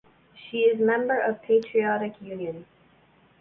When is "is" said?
0.61-0.79